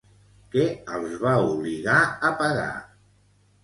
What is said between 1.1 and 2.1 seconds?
va obligar